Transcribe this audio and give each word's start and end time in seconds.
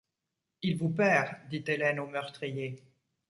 Il 0.63 0.77
vous 0.77 0.89
perd, 0.89 1.27
dit 1.51 1.63
Hélène 1.67 1.99
au 1.99 2.07
meurtrier. 2.07 2.81